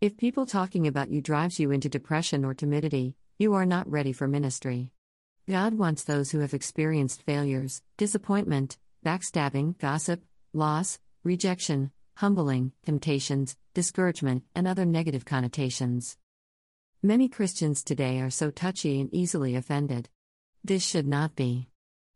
If 0.00 0.16
people 0.16 0.46
talking 0.46 0.86
about 0.86 1.10
you 1.10 1.20
drives 1.20 1.60
you 1.60 1.70
into 1.72 1.90
depression 1.90 2.42
or 2.42 2.54
timidity, 2.54 3.16
you 3.38 3.52
are 3.52 3.66
not 3.66 3.86
ready 3.86 4.14
for 4.14 4.26
ministry. 4.26 4.92
God 5.46 5.74
wants 5.74 6.04
those 6.04 6.30
who 6.30 6.38
have 6.38 6.54
experienced 6.54 7.20
failures, 7.20 7.82
disappointment, 7.98 8.78
backstabbing, 9.04 9.76
gossip, 9.76 10.22
loss, 10.54 10.98
rejection, 11.22 11.90
humbling, 12.14 12.72
temptations, 12.82 13.58
discouragement, 13.74 14.44
and 14.54 14.66
other 14.66 14.86
negative 14.86 15.26
connotations. 15.26 16.16
Many 17.02 17.28
Christians 17.28 17.84
today 17.84 18.22
are 18.22 18.30
so 18.30 18.50
touchy 18.50 19.02
and 19.02 19.12
easily 19.12 19.54
offended. 19.54 20.08
This 20.64 20.82
should 20.82 21.06
not 21.06 21.36
be. 21.36 21.68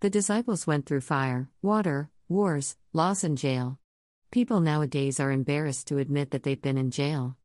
The 0.00 0.10
disciples 0.10 0.66
went 0.66 0.86
through 0.86 1.02
fire, 1.02 1.48
water, 1.62 2.10
wars, 2.28 2.76
loss, 2.92 3.22
and 3.22 3.38
jail. 3.38 3.78
People 4.32 4.58
nowadays 4.58 5.20
are 5.20 5.30
embarrassed 5.30 5.86
to 5.86 5.98
admit 5.98 6.32
that 6.32 6.42
they've 6.42 6.60
been 6.60 6.76
in 6.76 6.90
jail. 6.90 7.36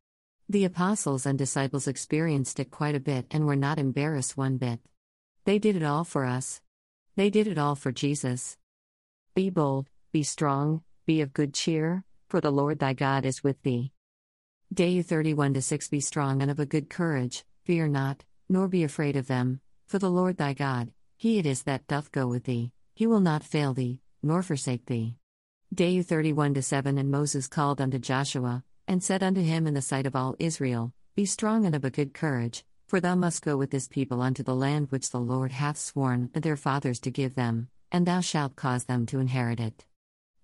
The 0.46 0.64
apostles 0.64 1.24
and 1.24 1.38
disciples 1.38 1.88
experienced 1.88 2.60
it 2.60 2.70
quite 2.70 2.94
a 2.94 3.00
bit 3.00 3.26
and 3.30 3.46
were 3.46 3.56
not 3.56 3.78
embarrassed 3.78 4.36
one 4.36 4.58
bit. 4.58 4.78
They 5.46 5.58
did 5.58 5.74
it 5.74 5.82
all 5.82 6.04
for 6.04 6.26
us. 6.26 6.60
They 7.16 7.30
did 7.30 7.46
it 7.46 7.56
all 7.56 7.74
for 7.74 7.92
Jesus. 7.92 8.58
Be 9.34 9.48
bold, 9.48 9.88
be 10.12 10.22
strong, 10.22 10.82
be 11.06 11.22
of 11.22 11.32
good 11.32 11.54
cheer, 11.54 12.04
for 12.28 12.42
the 12.42 12.50
Lord 12.50 12.78
thy 12.78 12.92
God 12.92 13.24
is 13.24 13.42
with 13.42 13.62
thee. 13.62 13.92
Day 14.72 15.00
31 15.00 15.58
6 15.62 15.88
Be 15.88 16.00
strong 16.00 16.42
and 16.42 16.50
of 16.50 16.60
a 16.60 16.66
good 16.66 16.90
courage, 16.90 17.46
fear 17.64 17.88
not, 17.88 18.24
nor 18.46 18.68
be 18.68 18.84
afraid 18.84 19.16
of 19.16 19.28
them, 19.28 19.60
for 19.86 19.98
the 19.98 20.10
Lord 20.10 20.36
thy 20.36 20.52
God, 20.52 20.92
he 21.16 21.38
it 21.38 21.46
is 21.46 21.62
that 21.62 21.86
doth 21.86 22.12
go 22.12 22.26
with 22.26 22.44
thee, 22.44 22.70
he 22.94 23.06
will 23.06 23.20
not 23.20 23.44
fail 23.44 23.72
thee, 23.72 24.00
nor 24.22 24.42
forsake 24.42 24.84
thee. 24.86 25.16
Day 25.72 26.02
31 26.02 26.60
7 26.60 26.98
And 26.98 27.10
Moses 27.10 27.48
called 27.48 27.80
unto 27.80 27.98
Joshua, 27.98 28.62
and 28.86 29.02
said 29.02 29.22
unto 29.22 29.40
him 29.40 29.66
in 29.66 29.74
the 29.74 29.82
sight 29.82 30.06
of 30.06 30.16
all 30.16 30.36
Israel, 30.38 30.92
Be 31.14 31.24
strong 31.24 31.64
and 31.64 31.74
of 31.74 31.84
a 31.84 31.90
good 31.90 32.14
courage, 32.14 32.64
for 32.86 33.00
thou 33.00 33.14
must 33.14 33.42
go 33.42 33.56
with 33.56 33.70
this 33.70 33.88
people 33.88 34.20
unto 34.20 34.42
the 34.42 34.54
land 34.54 34.88
which 34.90 35.10
the 35.10 35.20
Lord 35.20 35.52
hath 35.52 35.78
sworn 35.78 36.30
their 36.34 36.56
fathers 36.56 37.00
to 37.00 37.10
give 37.10 37.34
them, 37.34 37.68
and 37.90 38.06
thou 38.06 38.20
shalt 38.20 38.56
cause 38.56 38.84
them 38.84 39.06
to 39.06 39.18
inherit 39.18 39.60
it. 39.60 39.84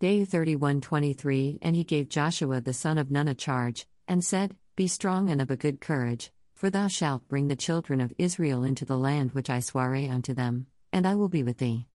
Day 0.00 0.24
31 0.24 0.80
23 0.80 1.58
And 1.60 1.76
he 1.76 1.84
gave 1.84 2.08
Joshua 2.08 2.60
the 2.60 2.72
son 2.72 2.96
of 2.96 3.10
Nun 3.10 3.28
a 3.28 3.34
charge, 3.34 3.86
and 4.08 4.24
said, 4.24 4.56
Be 4.76 4.86
strong 4.86 5.28
and 5.28 5.42
of 5.42 5.50
a 5.50 5.56
good 5.56 5.80
courage, 5.80 6.32
for 6.54 6.70
thou 6.70 6.88
shalt 6.88 7.28
bring 7.28 7.48
the 7.48 7.56
children 7.56 8.00
of 8.00 8.12
Israel 8.18 8.64
into 8.64 8.84
the 8.84 8.98
land 8.98 9.32
which 9.32 9.50
I 9.50 9.60
sware 9.60 9.94
unto 9.94 10.32
them, 10.34 10.66
and 10.92 11.06
I 11.06 11.14
will 11.14 11.28
be 11.28 11.42
with 11.42 11.58
thee. 11.58 11.86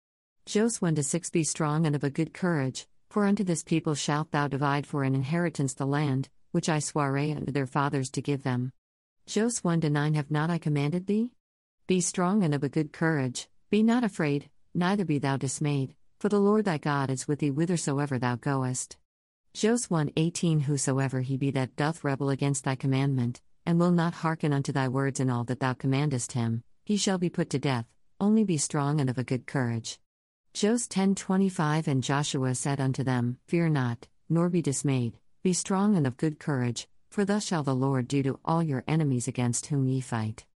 Jos 0.47 0.83
1 0.83 1.03
6 1.03 1.31
Be 1.31 1.45
strong 1.45 1.86
and 1.86 1.97
of 1.97 2.05
a 2.05 2.11
good 2.11 2.34
courage, 2.34 2.86
for 3.08 3.24
unto 3.27 3.44
this 3.44 3.62
people 3.62 3.94
shalt 3.94 4.30
thou 4.30 4.48
divide 4.48 4.86
for 4.86 5.02
an 5.05 5.14
inheritance 5.14 5.74
the 5.74 5.86
land, 5.86 6.28
which 6.52 6.69
I 6.69 6.78
sware 6.78 7.16
unto 7.16 7.52
their 7.52 7.66
fathers 7.66 8.11
to 8.11 8.22
give 8.22 8.42
them. 8.42 8.72
Jos 9.27 9.64
1 9.64 9.80
9 9.80 10.14
Have 10.14 10.30
not 10.30 10.50
I 10.50 10.58
commanded 10.58 11.06
thee? 11.06 11.33
Be 11.86 12.00
strong 12.00 12.42
and 12.42 12.55
of 12.55 12.62
a 12.62 12.69
good 12.69 12.92
courage, 12.92 13.48
be 13.70 13.83
not 13.83 14.05
afraid, 14.05 14.50
neither 14.74 15.05
be 15.05 15.19
thou 15.19 15.36
dismayed, 15.36 15.94
for 16.19 16.28
the 16.28 16.38
Lord 16.38 16.64
thy 16.64 16.78
God 16.78 17.11
is 17.11 17.27
with 17.27 17.41
thee 17.41 17.50
whithersoever 17.50 18.19
thou 18.19 18.36
goest. 18.36 18.96
Jos 19.52 19.89
1:18 19.89 20.62
Whosoever 20.62 21.20
he 21.20 21.36
be 21.36 21.50
that 21.52 21.77
doth 21.77 22.05
rebel 22.05 22.30
against 22.30 22.64
thy 22.64 22.74
commandment, 22.74 23.41
and 23.64 23.78
will 23.78 23.92
not 23.92 24.14
hearken 24.14 24.52
unto 24.52 24.72
thy 24.72 24.89
words 24.89 25.20
in 25.20 25.30
all 25.30 25.44
that 25.44 25.61
thou 25.61 25.72
commandest 25.72 26.33
him, 26.33 26.62
he 26.84 26.96
shall 26.96 27.18
be 27.18 27.30
put 27.30 27.50
to 27.50 27.58
death, 27.58 27.86
only 28.20 28.44
be 28.44 28.56
strong 28.56 29.00
and 29.00 29.08
of 29.08 29.18
a 29.18 29.24
good 29.24 29.46
courage. 29.46 29.98
Jos 30.55 30.86
10:25 30.86 31.88
And 31.88 32.00
Joshua 32.00 32.55
said 32.55 32.80
unto 32.80 33.02
them, 33.02 33.38
Fear 33.48 33.70
not, 33.70 34.06
nor 34.28 34.48
be 34.48 34.62
dismayed, 34.62 35.19
be 35.42 35.52
strong 35.52 35.96
and 35.96 36.06
of 36.06 36.16
good 36.16 36.38
courage, 36.38 36.86
for 37.11 37.24
thus 37.24 37.44
shall 37.44 37.64
the 37.64 37.74
Lord 37.74 38.06
do 38.06 38.22
to 38.22 38.38
all 38.44 38.62
your 38.62 38.84
enemies 38.86 39.27
against 39.27 39.66
whom 39.66 39.88
ye 39.88 40.00
fight. 40.00 40.46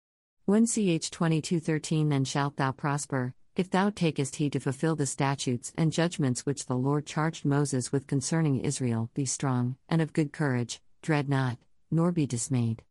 1 0.45 0.67
Ch 0.67 1.11
22:13 1.11 2.09
Then 2.09 2.23
shalt 2.23 2.55
thou 2.55 2.71
prosper, 2.71 3.33
if 3.57 3.69
thou 3.69 3.89
takest 3.89 4.37
heed 4.37 4.53
to 4.53 4.61
fulfill 4.61 4.95
the 4.95 5.05
statutes 5.05 5.73
and 5.75 5.91
judgments 5.91 6.45
which 6.45 6.67
the 6.67 6.77
Lord 6.77 7.05
charged 7.05 7.43
Moses 7.43 7.91
with 7.91 8.07
concerning 8.07 8.61
Israel, 8.61 9.09
be 9.13 9.25
strong, 9.25 9.75
and 9.89 10.01
of 10.01 10.13
good 10.13 10.31
courage, 10.31 10.79
dread 11.01 11.27
not, 11.27 11.57
nor 11.91 12.13
be 12.13 12.25
dismayed. 12.25 12.83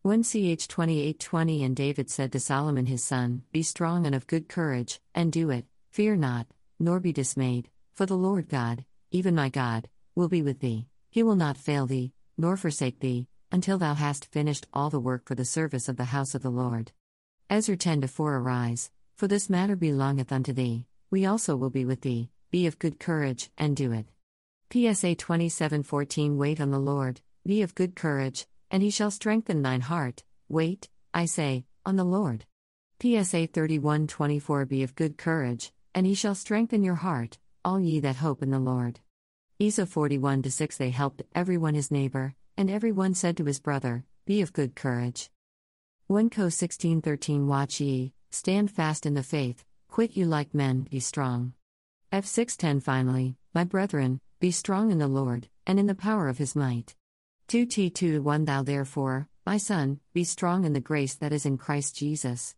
1 0.00 0.22
Ch 0.22 0.66
28:20 0.66 1.62
And 1.62 1.76
David 1.76 2.08
said 2.08 2.32
to 2.32 2.40
Solomon 2.40 2.86
his 2.86 3.04
son, 3.04 3.42
Be 3.52 3.62
strong 3.62 4.06
and 4.06 4.14
of 4.14 4.26
good 4.26 4.48
courage, 4.48 4.98
and 5.14 5.30
do 5.30 5.50
it, 5.50 5.66
fear 5.94 6.16
not, 6.16 6.48
nor 6.80 6.98
be 6.98 7.12
dismayed, 7.12 7.70
for 7.92 8.04
the 8.04 8.16
Lord 8.16 8.48
God, 8.48 8.84
even 9.12 9.32
my 9.32 9.48
God, 9.48 9.88
will 10.16 10.28
be 10.28 10.42
with 10.42 10.58
thee, 10.58 10.88
he 11.08 11.22
will 11.22 11.36
not 11.36 11.56
fail 11.56 11.86
thee, 11.86 12.12
nor 12.36 12.56
forsake 12.56 12.98
thee, 12.98 13.28
until 13.52 13.78
thou 13.78 13.94
hast 13.94 14.32
finished 14.32 14.66
all 14.72 14.90
the 14.90 14.98
work 14.98 15.24
for 15.24 15.36
the 15.36 15.44
service 15.44 15.88
of 15.88 15.96
the 15.96 16.06
house 16.06 16.34
of 16.34 16.42
the 16.42 16.50
Lord. 16.50 16.90
Ezra 17.48 17.76
10 17.76 18.08
4 18.08 18.38
Arise, 18.38 18.90
for 19.16 19.28
this 19.28 19.48
matter 19.48 19.76
belongeth 19.76 20.32
unto 20.32 20.52
thee, 20.52 20.84
we 21.12 21.26
also 21.26 21.54
will 21.54 21.70
be 21.70 21.84
with 21.84 22.00
thee, 22.00 22.28
be 22.50 22.66
of 22.66 22.80
good 22.80 22.98
courage, 22.98 23.52
and 23.56 23.76
do 23.76 23.92
it. 23.92 24.06
PSA 24.72 25.14
27:14 25.14 26.36
Wait 26.36 26.60
on 26.60 26.72
the 26.72 26.80
Lord, 26.80 27.20
be 27.46 27.62
of 27.62 27.76
good 27.76 27.94
courage, 27.94 28.48
and 28.68 28.82
he 28.82 28.90
shall 28.90 29.12
strengthen 29.12 29.62
thine 29.62 29.82
heart. 29.82 30.24
Wait, 30.48 30.88
I 31.12 31.26
say, 31.26 31.66
on 31.86 31.94
the 31.94 32.02
Lord. 32.02 32.46
PSA 33.00 33.46
31:24 33.46 34.68
Be 34.68 34.82
of 34.82 34.96
good 34.96 35.16
courage, 35.16 35.72
and 35.94 36.06
he 36.06 36.14
shall 36.14 36.34
strengthen 36.34 36.82
your 36.82 36.96
heart, 36.96 37.38
all 37.64 37.80
ye 37.80 38.00
that 38.00 38.16
hope 38.16 38.42
in 38.42 38.50
the 38.50 38.58
Lord. 38.58 39.00
Isa 39.58 39.86
41 39.86 40.42
6 40.50 40.76
They 40.76 40.90
helped 40.90 41.22
everyone 41.34 41.74
his 41.74 41.90
neighbor, 41.90 42.34
and 42.56 42.68
every 42.68 42.92
one 42.92 43.14
said 43.14 43.36
to 43.36 43.44
his 43.44 43.60
brother, 43.60 44.04
Be 44.26 44.40
of 44.42 44.52
good 44.52 44.74
courage. 44.74 45.30
1 46.08 46.28
Co 46.28 46.48
16:13 46.48 47.46
Watch 47.46 47.80
ye, 47.80 48.12
Stand 48.30 48.70
fast 48.70 49.06
in 49.06 49.14
the 49.14 49.22
faith, 49.22 49.64
quit 49.88 50.16
you 50.16 50.26
like 50.26 50.52
men, 50.52 50.88
be 50.90 51.00
strong. 51.00 51.52
F610 52.12 52.82
Finally, 52.82 53.36
my 53.54 53.64
brethren, 53.64 54.20
be 54.40 54.50
strong 54.50 54.90
in 54.90 54.98
the 54.98 55.08
Lord, 55.08 55.48
and 55.66 55.78
in 55.78 55.86
the 55.86 55.94
power 55.94 56.28
of 56.28 56.38
his 56.38 56.56
might. 56.56 56.94
2T2 57.48 58.20
1 58.20 58.44
Thou 58.44 58.62
therefore, 58.62 59.28
my 59.46 59.56
son, 59.56 60.00
be 60.12 60.24
strong 60.24 60.64
in 60.64 60.72
the 60.72 60.80
grace 60.80 61.14
that 61.14 61.32
is 61.32 61.46
in 61.46 61.56
Christ 61.56 61.96
Jesus. 61.96 62.56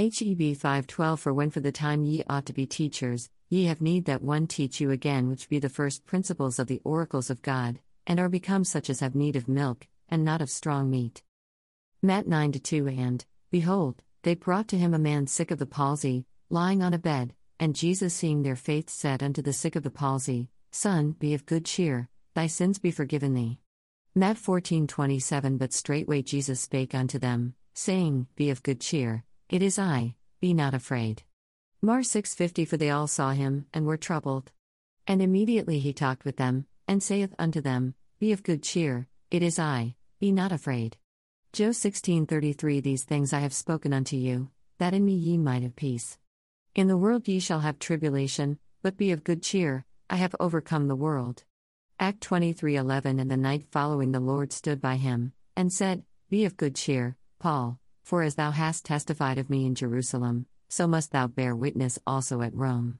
HEB 0.00 0.56
512 0.56 1.20
For 1.20 1.34
when 1.34 1.50
for 1.50 1.60
the 1.60 1.70
time 1.70 2.06
ye 2.06 2.24
ought 2.26 2.46
to 2.46 2.54
be 2.54 2.64
teachers, 2.64 3.28
ye 3.50 3.66
have 3.66 3.82
need 3.82 4.06
that 4.06 4.22
one 4.22 4.46
teach 4.46 4.80
you 4.80 4.90
again 4.90 5.28
which 5.28 5.50
be 5.50 5.58
the 5.58 5.68
first 5.68 6.06
principles 6.06 6.58
of 6.58 6.68
the 6.68 6.80
oracles 6.84 7.28
of 7.28 7.42
God, 7.42 7.80
and 8.06 8.18
are 8.18 8.30
become 8.30 8.64
such 8.64 8.88
as 8.88 9.00
have 9.00 9.14
need 9.14 9.36
of 9.36 9.46
milk, 9.46 9.88
and 10.08 10.24
not 10.24 10.40
of 10.40 10.48
strong 10.48 10.90
meat. 10.90 11.22
Matt 12.00 12.26
9 12.26 12.52
2 12.52 12.88
And, 12.88 13.26
behold, 13.50 14.02
they 14.22 14.34
brought 14.34 14.68
to 14.68 14.78
him 14.78 14.94
a 14.94 14.98
man 14.98 15.26
sick 15.26 15.50
of 15.50 15.58
the 15.58 15.66
palsy, 15.66 16.24
lying 16.48 16.82
on 16.82 16.94
a 16.94 16.98
bed, 16.98 17.34
and 17.58 17.76
Jesus, 17.76 18.14
seeing 18.14 18.42
their 18.42 18.56
faith, 18.56 18.88
said 18.88 19.22
unto 19.22 19.42
the 19.42 19.52
sick 19.52 19.76
of 19.76 19.82
the 19.82 19.90
palsy, 19.90 20.48
Son, 20.70 21.12
be 21.18 21.34
of 21.34 21.44
good 21.44 21.66
cheer, 21.66 22.08
thy 22.34 22.46
sins 22.46 22.78
be 22.78 22.90
forgiven 22.90 23.34
thee. 23.34 23.58
Matt 24.14 24.38
14:27 24.38 25.58
But 25.58 25.74
straightway 25.74 26.22
Jesus 26.22 26.62
spake 26.62 26.94
unto 26.94 27.18
them, 27.18 27.54
saying, 27.74 28.28
Be 28.34 28.48
of 28.48 28.62
good 28.62 28.80
cheer, 28.80 29.24
it 29.50 29.62
is 29.62 29.80
I, 29.80 30.14
be 30.40 30.54
not 30.54 30.74
afraid. 30.74 31.24
Mar 31.82 32.02
6:50 32.02 32.68
For 32.68 32.76
they 32.76 32.88
all 32.88 33.08
saw 33.08 33.32
him, 33.32 33.66
and 33.74 33.84
were 33.84 33.96
troubled. 33.96 34.52
And 35.08 35.20
immediately 35.20 35.80
he 35.80 35.92
talked 35.92 36.24
with 36.24 36.36
them, 36.36 36.66
and 36.86 37.02
saith 37.02 37.34
unto 37.36 37.60
them, 37.60 37.96
Be 38.20 38.30
of 38.30 38.44
good 38.44 38.62
cheer, 38.62 39.08
it 39.28 39.42
is 39.42 39.58
I, 39.58 39.96
be 40.20 40.30
not 40.30 40.52
afraid. 40.52 40.98
Joe 41.52 41.70
16:33 41.70 42.80
These 42.80 43.02
things 43.02 43.32
I 43.32 43.40
have 43.40 43.52
spoken 43.52 43.92
unto 43.92 44.16
you, 44.16 44.50
that 44.78 44.94
in 44.94 45.04
me 45.04 45.14
ye 45.14 45.36
might 45.36 45.64
have 45.64 45.74
peace. 45.74 46.16
In 46.76 46.86
the 46.86 46.96
world 46.96 47.26
ye 47.26 47.40
shall 47.40 47.60
have 47.60 47.80
tribulation, 47.80 48.60
but 48.82 48.96
be 48.96 49.10
of 49.10 49.24
good 49.24 49.42
cheer, 49.42 49.84
I 50.08 50.14
have 50.14 50.36
overcome 50.38 50.86
the 50.86 50.94
world. 50.94 51.42
Act 51.98 52.20
23:11 52.20 53.20
And 53.20 53.28
the 53.28 53.36
night 53.36 53.66
following 53.72 54.12
the 54.12 54.20
Lord 54.20 54.52
stood 54.52 54.80
by 54.80 54.94
him, 54.94 55.32
and 55.56 55.72
said, 55.72 56.04
Be 56.28 56.44
of 56.44 56.56
good 56.56 56.76
cheer, 56.76 57.16
Paul, 57.40 57.79
for 58.02 58.22
as 58.22 58.34
thou 58.34 58.50
hast 58.50 58.84
testified 58.84 59.38
of 59.38 59.50
me 59.50 59.66
in 59.66 59.74
Jerusalem, 59.74 60.46
so 60.68 60.86
must 60.86 61.12
thou 61.12 61.26
bear 61.26 61.54
witness 61.54 61.98
also 62.06 62.42
at 62.42 62.54
Rome. 62.54 62.98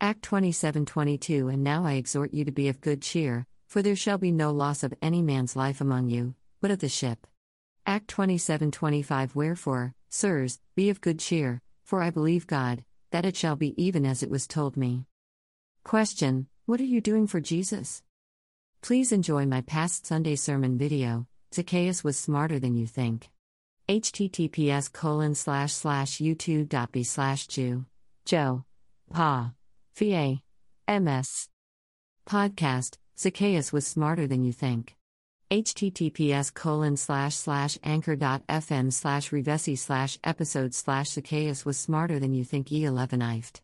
Act 0.00 0.22
27:22 0.22 1.48
And 1.52 1.64
now 1.64 1.84
I 1.84 1.94
exhort 1.94 2.34
you 2.34 2.44
to 2.44 2.52
be 2.52 2.68
of 2.68 2.80
good 2.80 3.00
cheer, 3.00 3.46
for 3.66 3.82
there 3.82 3.96
shall 3.96 4.18
be 4.18 4.30
no 4.30 4.52
loss 4.52 4.82
of 4.82 4.94
any 5.00 5.22
man's 5.22 5.56
life 5.56 5.80
among 5.80 6.10
you, 6.10 6.34
but 6.60 6.70
of 6.70 6.80
the 6.80 6.88
ship. 6.88 7.26
Act 7.86 8.08
27:25 8.08 9.34
Wherefore, 9.34 9.94
sirs, 10.08 10.60
be 10.74 10.90
of 10.90 11.00
good 11.00 11.18
cheer, 11.18 11.62
for 11.82 12.02
I 12.02 12.10
believe 12.10 12.46
God, 12.46 12.84
that 13.10 13.24
it 13.24 13.36
shall 13.36 13.56
be 13.56 13.80
even 13.82 14.04
as 14.04 14.22
it 14.22 14.30
was 14.30 14.46
told 14.46 14.76
me. 14.76 15.06
Question 15.84 16.48
What 16.66 16.80
are 16.80 16.84
you 16.84 17.00
doing 17.00 17.26
for 17.26 17.40
Jesus? 17.40 18.02
Please 18.82 19.12
enjoy 19.12 19.46
my 19.46 19.62
past 19.62 20.04
Sunday 20.04 20.36
sermon 20.36 20.76
video. 20.76 21.26
Zacchaeus 21.54 22.04
was 22.04 22.18
smarter 22.18 22.58
than 22.58 22.76
you 22.76 22.86
think. 22.86 23.30
Https 23.88 24.92
colon 24.92 25.34
slash 25.34 25.72
slash 25.72 26.18
youtube.b 26.18 27.04
slash 27.04 27.46
Jew. 27.46 27.84
Joe. 28.24 28.64
Pa. 29.12 29.52
Fie. 29.94 30.42
MS. 30.88 31.48
Podcast 32.28 32.96
Zacchaeus 33.18 33.72
was 33.72 33.86
smarter 33.86 34.26
than 34.26 34.44
you 34.44 34.52
think. 34.52 34.96
https 35.50 36.52
colon 36.52 36.96
slash 36.96 37.36
slash 37.36 37.78
anchor.fm 37.84 38.92
slash 38.92 39.30
revesi 39.30 39.78
slash 39.78 40.18
episode 40.24 40.74
slash 40.74 41.10
Zacchaeus 41.10 41.64
was 41.64 41.78
smarter 41.78 42.18
than 42.18 42.34
you 42.34 42.44
think 42.44 42.68
e11 42.68 43.20
ifed 43.22 43.60